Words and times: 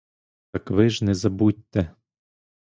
Так 0.51 0.71
ви 0.71 0.89
ж 0.89 1.05
не 1.05 1.13
забудьте! 1.15 1.95